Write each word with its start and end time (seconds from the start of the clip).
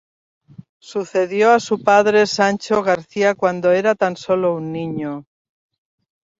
Sucedió 0.79 1.51
a 1.51 1.59
su 1.59 1.83
padre 1.83 2.25
Sancho 2.25 2.81
García 2.81 3.35
cuando 3.35 3.69
era 3.71 3.93
tan 3.93 4.17
solo 4.17 4.55
un 4.55 4.71
niño. 4.71 5.25